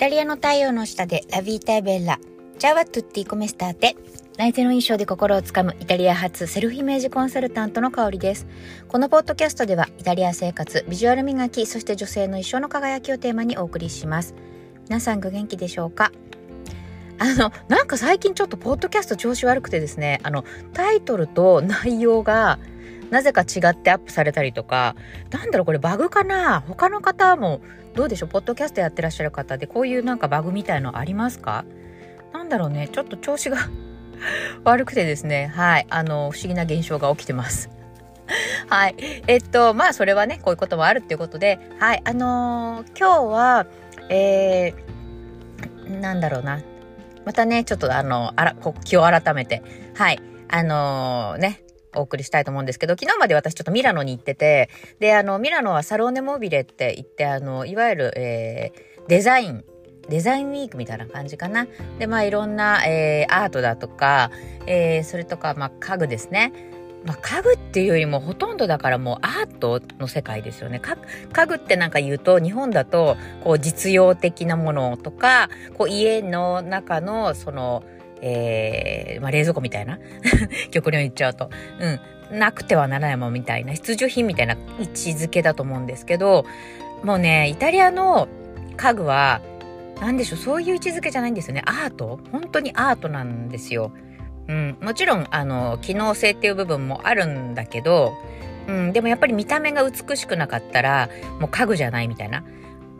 [0.00, 2.18] タリアの太陽の下でラビータイベッラ。
[2.58, 3.96] チャワトゥッティコメスターテ。
[4.38, 8.46] 内政の印象で心をつかむイタリア発セルフイメージコンサルタントの香りです。
[8.88, 14.34] このポッドキャストではイタリア生活、ビジュアル磨き、そして女性の一生の輝きをテーマにお送りします。
[14.88, 16.12] 皆さんご元気でしょうか？
[17.18, 22.58] あの、なんか最近ちょっとポッドキャスト調子悪くてですね、あの、タイトルと内容が
[23.10, 24.94] なぜか違ってアップされたりとか、
[25.30, 26.60] なんだろうこれバグかな？
[26.60, 27.60] 他の方も
[27.94, 28.28] どうでしょう？
[28.28, 31.64] ポッドキャストやってらっしゃる方でこういうなんかバグみたいのありますか？
[32.32, 33.58] なんだろうねちょっと調子が
[34.64, 37.68] 悪くてですねはいあの不思議な現象が起きてます
[38.68, 38.94] はい。
[39.26, 42.02] えっと、まあ、それはね、こういうこともあるっていうことで、はい。
[42.04, 43.66] あのー、今日は、
[44.08, 46.60] えー、なんだろうな。
[47.24, 49.64] またね、ちょっとあの、あら、気を改めて、
[49.96, 50.22] はい。
[50.48, 51.60] あのー、ね、
[51.94, 59.64] お送りしたいと思うんですけど、昨日まで私ちょっとミラノに行ってて、で、あの、ミラノはサローネモビレって言って、あの、いわゆる、えー、デザイン、
[60.08, 61.66] デザインウィークみたいな感じかな。
[61.98, 64.30] で、まあいろんな、えー、アートだとか、
[64.66, 66.52] えー、それとか、まあ家具ですね。
[67.04, 70.80] まあ、家具っていうよりもほとんどだからもうアートの世界ですよね。
[70.80, 77.82] 家具ってなんか言うと日本だとこう実用的なものとかこう家の中のその
[78.22, 79.98] えー、まあ、冷蔵庫みたいな。
[80.70, 81.50] 極論言っちゃうと、
[82.30, 83.72] うん、なくてはならないものみたいな。
[83.72, 86.44] 必需品みたいな位置づけだと思うんですけど、
[87.02, 88.28] もうね、イタリアの
[88.76, 89.40] 家具は、
[90.00, 91.62] 何でしょう、そういう位置づけじゃないんですよね。
[91.66, 92.20] アート。
[92.32, 93.92] 本当にアートなんですよ。
[94.48, 98.14] うん、もちろん、あの、機能性っていう部分もあるんだけど、
[98.66, 102.44] うん、でもやっぱり見た目が美しくなかったら、もう家具じゃないみたいな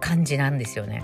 [0.00, 1.02] 感じなんですよね。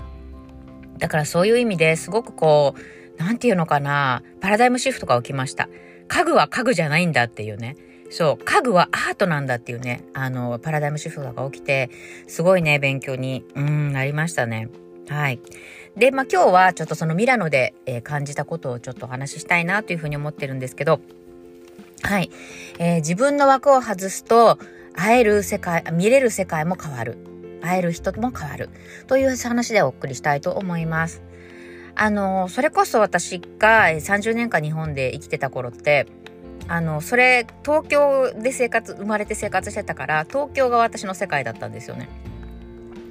[0.97, 2.79] だからそういう意味ですごくこう、
[3.17, 5.69] なんていうのかな、パラダイムシフトが起きました。
[6.07, 7.75] 家具は家具じゃないんだっていうね。
[8.09, 11.89] そう、家具はアートなんだっていうね、あの、パラダイムシフトが起きて、
[12.27, 14.69] すごいね、勉強に、うん、なりましたね。
[15.09, 15.39] はい。
[15.97, 20.99] で、まあ今日はちょっとそのミラノで、えー、感じたことをちょっとお話ししたいなというふうに思ってるんですけど、
[22.03, 22.29] はい。
[22.79, 24.59] えー、自分の枠を外すと、
[24.93, 27.17] 会える世界、見れる世界も変わる。
[27.61, 28.69] 会える人も変わる。
[29.07, 31.23] という話でお送りしたいと思います。
[31.95, 36.07] あの、それこそ私が30年間日本で生きてた頃って、
[36.67, 42.09] あの、それ、東京で生活、生まれて生活してたから、東京が私の世界だったんですよね。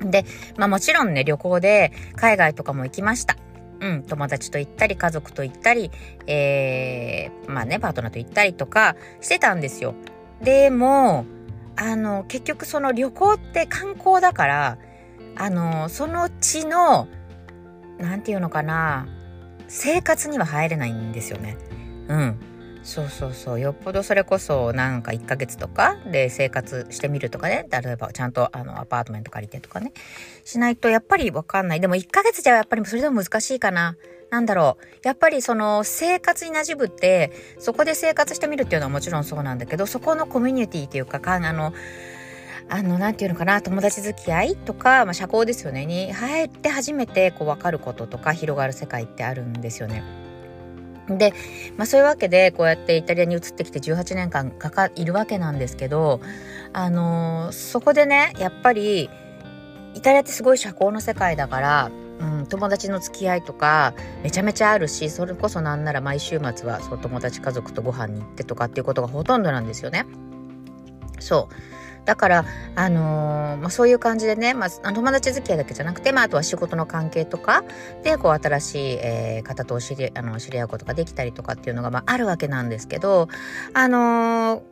[0.01, 0.25] で、
[0.57, 3.37] まあもちろんね、旅行で海外とかも行きました。
[3.81, 5.91] うん、友達と行ったり、家族と行ったり、
[6.27, 9.95] えー、まあね、パートナーと行ったりとかしてたんですよ。
[10.41, 11.27] でも、
[11.77, 14.79] あの、結局その旅行って観光だから、
[15.37, 17.09] あの、その地の
[18.03, 19.07] 何て言うのかな
[19.69, 21.57] 生活には入れないんですよね。
[22.09, 22.37] うん。
[22.83, 23.61] そうそうそう。
[23.61, 27.67] よっぽどそれこそなんか1ヶ月とかで生活してみるとかね。
[27.71, 29.93] 例えばちゃんとあのアパートメント借りてとかね。
[30.45, 31.81] しないとやっぱりわかんない。
[31.81, 33.97] でも1ヶ月じゃやっぱりそれでも難しいかな。
[34.31, 34.87] なんだろう。
[35.07, 41.75] やっぱりその生活に馴染むって、そこで生活してみるっていうのはもちろんそうなんだけど、そこのコミュニティっていうか、かあの、
[42.69, 50.03] あの、なんていうのかな、友達付き合いとか、まあ、社交ですよね、に入って初めてこう分かることとか広がる世界ってあるんですよね。
[51.09, 51.35] で、
[51.77, 56.21] まあそういうわけで、こうやってイタリアに移ってきて18年間かか、いるわけなんですけど、
[56.73, 59.11] あのー、そこでね、やっぱり、
[59.95, 61.91] イタリアってすごい社交の世界だから、
[62.21, 70.07] うん、友達の付き合いとかめちゃめちゃあるしそれこそなんなら毎週末はそう友達家族とご飯に行ってとかっていうことがほとんどなんですよね。
[71.19, 77.65] そうだから、あのー、まあ、そういう感じでね、まあ、友達付き合いだけじゃなくて、まあ、あとは仕事の関係とか
[78.03, 83.29] で、こう、新しい、えー、方と知り、あの、知り合うことができたりとかっていうのが、まあ、あるわけなんですけど、
[83.73, 84.63] あのー、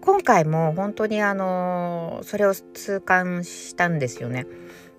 [0.00, 4.46] 今回も本当にあのそれを痛感したんですよね。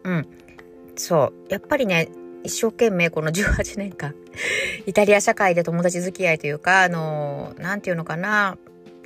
[0.04, 0.28] うん。
[0.96, 1.52] そう。
[1.52, 2.10] やっぱりね、
[2.44, 4.14] 一生懸命この18年間、
[4.86, 8.58] イタリア社会で友達付き合いというか、あの、なんていうのかな、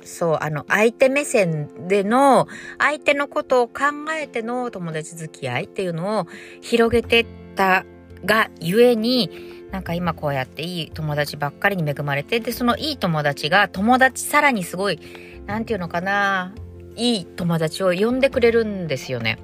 [0.04, 2.46] そう、あの、相手目線での、
[2.78, 6.26] 相手のことを考えての友達付き合いっていうのを
[6.60, 7.84] 広げてった
[8.24, 9.30] がゆえに、
[9.70, 15.00] なんか今こうやっていい友達ばっかりに恵まれて、で、そのいい友達が友達さらにすごい、
[15.46, 16.54] なんていうのかな、
[16.96, 19.38] いい友達を呼んでくれるんですよね。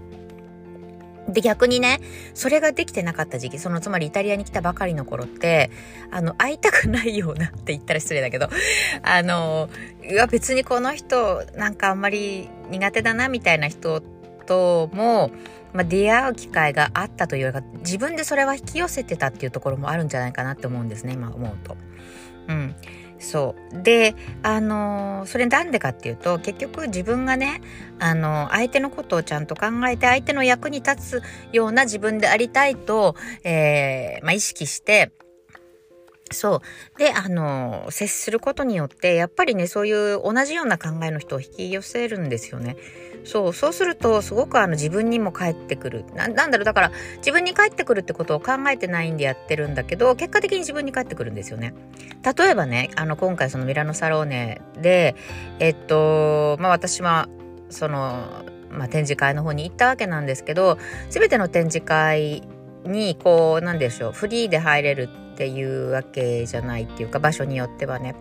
[1.33, 2.01] で、逆にね、
[2.35, 5.71] それができてなかった時期、そのつまりイタリアに来たばかりの頃って、
[6.11, 8.49] あの、会いたくないようなって言ったら失礼だけど、
[9.03, 9.69] あの、
[10.03, 14.03] いや別にこの人なんかあんまり苦手だなみたいな人
[14.47, 15.31] とも、
[15.73, 21.77] まあ、出会う機会があったというか、自分でそれは引き寄せてたっていうところもあるんじゃないかなって思うんですね、今思うと。
[22.49, 22.75] うん。
[23.21, 27.61] そうであのそれなんでかっていうと結局自分がね
[27.99, 31.23] あの相手のことをちゃんと考えて相手の役に立つ
[31.53, 33.15] ような自分でありたいと、
[33.45, 35.13] えーまあ、意識して
[36.33, 36.63] そ
[36.97, 36.99] う。
[36.99, 42.77] で、あの、接することによって、やっぱりね、そういう同じような考えの人を引き寄せるんですよね。
[43.25, 46.29] そう、そうすると、すごくあの自分にも返ってくるな。
[46.29, 51.75] なんだろう、だから、自分に返ってくるってことを考えてないんでやってるんだけど、結果的に自分に返ってくるんですよね。
[52.37, 55.17] 例えばね、あの、今回そのミラノサローネで、
[55.59, 57.29] えっと、まあ私は、
[57.71, 60.79] その、まあ展示会の方に行ったわけなんですけど、
[61.09, 62.43] すべての展示会
[62.85, 68.15] に、こう、なんでしょう、フリーで入れるっていうわけじゃないっていうか、場所によってはね。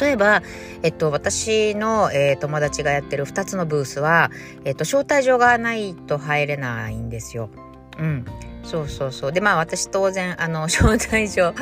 [0.00, 0.42] 例えば、
[0.82, 4.30] えっと、私の、えー、友達がやってる2つのブースは、
[4.64, 7.50] えっと、招待状がないと入れないんですよ。
[7.98, 8.24] うん。
[8.66, 9.32] そうそうそう。
[9.32, 11.54] で、まあ私当然、あの、 招待状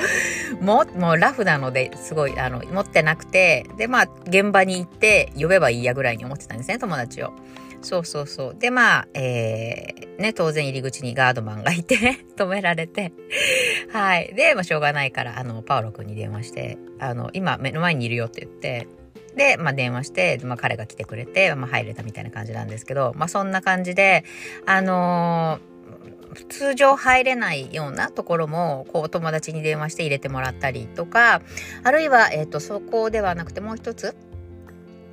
[0.61, 7.33] も、もうラフなので、すごい、あの、持ってなくて、で、まあ現場に行って呼べばいいやぐらいに思ってたんですね、友達を。
[7.83, 8.57] そうそうそう。
[8.59, 11.97] で、まあ、えー、ね、当然入り口にガードマンがいて
[12.35, 13.13] 止められて
[13.93, 14.33] はい。
[14.35, 18.89] で、まあ、しょうがないから、あの、パオロ君に電話して、あの、今、目の前にいるよって言って、
[19.37, 24.25] で、まあ、電話して、まあ、彼が来てくれて、まあ、入れたみたいな感じなんですけど、まあ、そんな感じで、
[24.65, 25.74] あのー、
[26.35, 31.43] 通常入れないようなところも、こう、友達に電話して入れてもらったりとか、
[31.83, 34.17] あるいは、えっ、ー、と、そこではなくてもう一つ、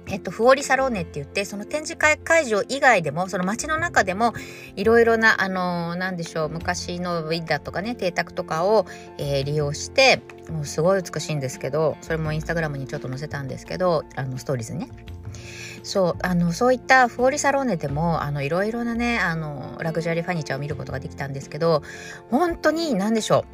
[0.07, 4.33] えっと、フオリサローネって言って、その展示会会場以外でも、その街の中でも、
[4.75, 8.85] いろいろな、あのー、なんでしょう、昔のウィッダーとかね、邸宅とかを、
[9.17, 14.89] えー、利用して、もうすごい美しいんですけど、それもインスタグラムにちょっと載せたんですけど、あの、ストーリーズね。
[15.83, 21.81] そう、あの、そういったフォーリサローネでも、あの、いろいろなね、あの、ラグジュアリーファニチャーを見ることができたんですけど、
[22.29, 23.45] 本当に何でしょ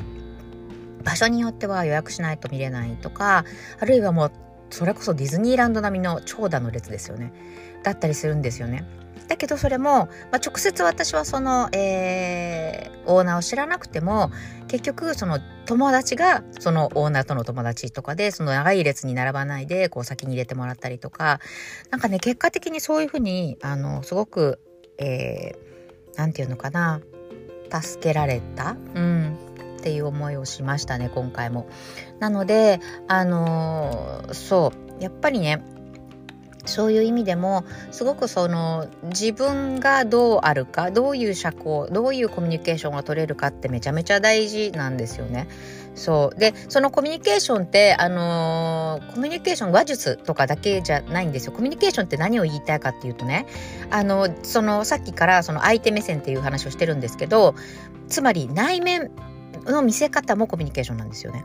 [1.02, 1.04] う。
[1.04, 3.46] 場所によっては予約しないと見れないとか、
[3.80, 4.32] あるいはもう
[4.70, 7.34] それこそディズニーランド並みの長蛇の列ですよね。
[7.84, 8.86] だったりするんですよね。
[9.28, 14.32] だけどそれも、まあ、直接私はその、えー、オーナーを知らなくても
[14.70, 21.40] 結局その友達がそのオーナーとの友達とかでその長い列に並ばないでこう先に入れてもらったりとか。
[21.92, 24.60] なんかね結果的にそういうふうにあのすごく
[25.00, 27.02] えー、ていうのかな。
[27.70, 29.27] 助けられた、うん、
[29.78, 31.68] っていう思いをしましたね今回も。
[32.20, 35.62] なのであのー、そうやっぱりね
[36.68, 45.48] そういう意味でもすごくその自分がどうあるかどういう社交どういうコミュニケーションが取れるかってめちゃめちゃ大事なんですよね。
[45.96, 51.54] そうでそのコミュニケーションってあのー、コミュニケーション話術とかだけじゃないんですよ。
[51.54, 53.48] コミュニケーションって何を言いたいかっていうとね
[53.90, 57.56] あのそのさっきからその相手目線っていう話をしてるんですけど
[58.10, 59.10] つまり内面
[59.72, 61.44] の見せ方もコミュニケーションなんですよね。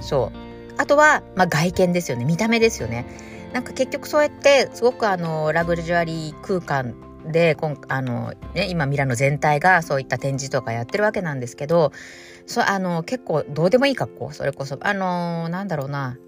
[0.00, 0.38] そう。
[0.78, 2.24] あとは、まあ、外見ですよね。
[2.24, 3.06] 見た目ですよね。
[3.52, 6.94] なんか結局そうやってすごくあのラグジュアリー空間
[7.26, 11.92] でこあの、ね、今ミラノ全体がそういった展示とかやってるわけなんですけど
[12.46, 16.18] そあの結構どうでもいい格好それこそあのなんだろうな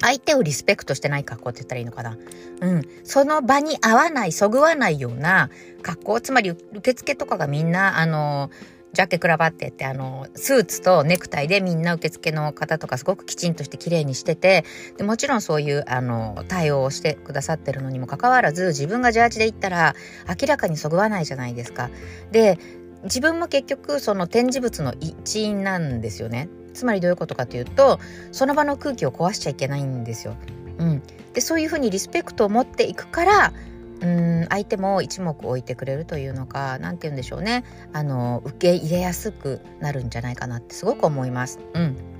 [0.00, 2.18] 相手をリスペクトしてない格好って言ったらいいのかな。
[2.60, 2.82] うん。
[3.02, 5.48] その場に合わない、そぐわないような
[5.82, 6.20] 格好。
[6.20, 8.50] つまり、受付とかがみんな、あの、
[8.96, 14.64] ジャケクラバってってあのスーツとネクタイでみんな受付の方とかすごくきちんとして綺麗にしてて
[14.96, 19.94] でもちろんそういうあの対応をしてくださってるのにもかかわらず自分がジャージで行ったら
[20.26, 21.90] 明らかにそぐわないじゃないですか。
[22.32, 22.58] で
[23.02, 26.48] 自分も結局その展示物の一員なんですよね。
[26.72, 28.00] つまりどういうことかというと
[28.32, 30.36] その場の空気を壊しちゃいけないんですよ。
[30.78, 31.02] うん、
[31.34, 33.52] でそういうふうにリスペクトを持っていくから
[34.00, 41.58] うん相手も一目置いてくれるというのか何て言うんでしょうねあの受け入れやすくなるんじゃないかなってすごく思います。
[41.74, 42.15] うん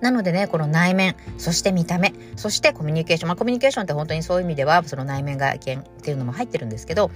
[0.00, 3.28] なのでね、この内面、そして見た目、そしてコミュニケーション。
[3.28, 7.10] まあ、コミュニケーションって本当にそういう意味では、その内面外見っていうのも入ってるんですけど、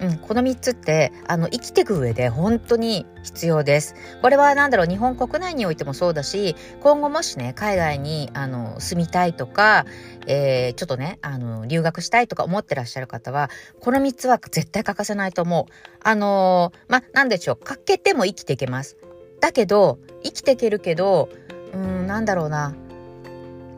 [0.00, 3.94] うん、この3つって、あの、生きていく上で本当に必要です。
[4.20, 9.86] これは何だろう、日本国内においてもそうだし、今後もしね、海外に、あの、住みたいとか、
[10.26, 15.72] えー、ちょっとね、あの、留学したいとか思ってらっしゃる方は、この3つは絶対欠かせないと思う。
[16.02, 18.96] あのー、まあ、なんでしょう、欠けても生きていけます。
[19.42, 21.28] だけど、生きていけるけど、
[21.74, 22.74] うんなんだろうな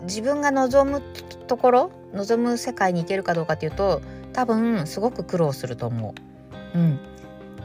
[0.03, 1.03] 自分が望む
[1.47, 6.15] ところ望む世界に行けるかどうかっていうと多分すごく苦労すると思
[6.75, 6.79] う。
[6.79, 6.99] うん、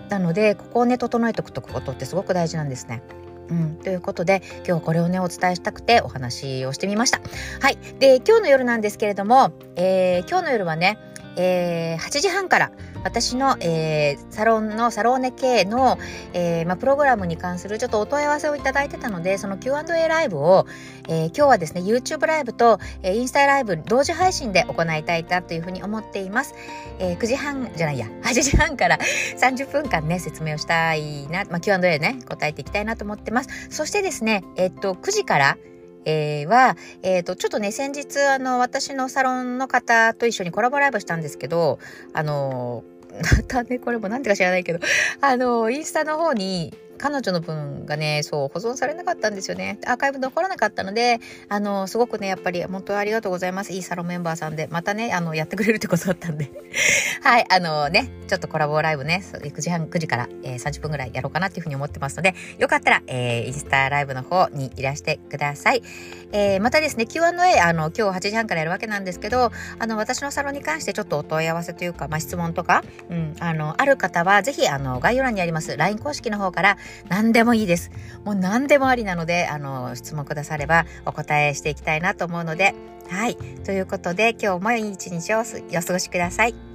[0.09, 3.01] なのでここをね整えておくことってすごく大事なんですね。
[3.49, 7.19] うん、ということで今日はこれをねお伝えしたくてお話をしてみました。
[7.59, 10.99] はいで今日の夜なんですけれども、えー、今日の夜はね
[11.41, 12.71] えー、8時半から
[13.03, 15.97] 私の、えー、サロンのサローネ系の、
[16.33, 20.65] えーま、プログラムに関するちょっとお問い合わせをいただいてたので、その Q&A ライブを、
[21.07, 26.53] えー、今日はですね、YouTube ライブと、えー、インスタライブ同時配信で行いたいなというふうに思っています。
[26.99, 28.99] えー、9時半じゃないや、 8時半から
[29.37, 33.49] 30分間ね、説明をしたいな、ま、Q&A ね、答えていきたいなと思ってます。
[33.69, 35.57] そしてですね、えっと、9時から、
[36.05, 41.79] えー、は、えっ、ー、と、ちょっとね、先日、あの、私のサロンの方と一緒にコラボライブしたんですけど、
[42.13, 42.83] あの、
[43.37, 44.79] またね、これもなんてか知らないけど、
[45.21, 49.79] あの、インスタの方に、彼女の分がね、そう、保存されなかったんですよね。
[49.87, 53.73] アーカイブ残らなかったので、あの、すごくね、やっぱり、本当ありがとうございます。
[53.73, 56.51] いいサロンメンバーさんで、またね、あの、やってくれるってことだったんで。
[57.23, 65.83] はい、あのね、ちょっとコラボライブね、9時半、9時から、えー、30分ぐらいやろうかなっていうふうに思ってますので、よかったら、えー、インスタライブの方にいらしてください。
[66.31, 76.77] えー、またですね、Q&A、あの、今日8時半からやるわけなんですけど、あの、私のサロンに関してちょっとお問い合わせというか、まあ、質問とか、うん、あの、ある方は、ぜひ、あの、概要欄にあります LINE 公式の方から、
[77.07, 77.91] 何でもいいです。
[78.25, 82.75] もう何でもありなので、あの、質問くださればお答えしていきたいなと思うので、
[83.09, 83.35] はい。
[83.65, 86.68] ということで、今日もいい一日をお過ごしください。